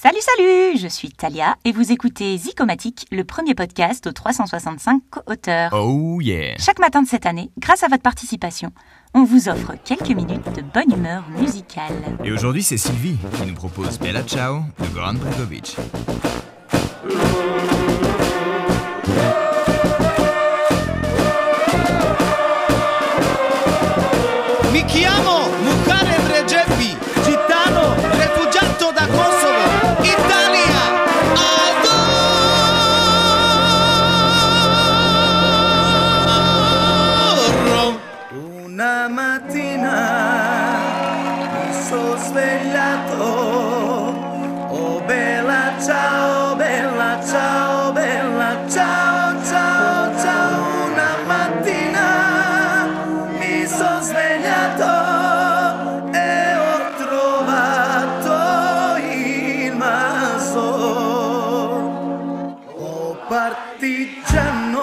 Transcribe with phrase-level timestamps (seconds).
[0.00, 5.72] Salut, salut Je suis Talia et vous écoutez Zicomatique, le premier podcast aux 365 co-auteurs.
[5.72, 8.70] Oh yeah Chaque matin de cette année, grâce à votre participation,
[9.12, 12.16] on vous offre quelques minutes de bonne humeur musicale.
[12.22, 15.76] Et aujourd'hui, c'est Sylvie qui nous propose Bella Ciao de Goran Bregovic.
[24.72, 25.47] Mi chiamo
[38.78, 39.96] Una mattina
[41.66, 43.24] mi sono svegliato.
[44.70, 50.92] Oh bella ciao, bella ciao, bella ciao, ciao, ciao.
[50.92, 52.86] Una mattina
[53.36, 60.60] mi sono svegliato e ho trovato il maso.
[62.76, 64.77] Oh partigiano,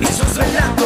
[0.00, 0.85] y sus relatos.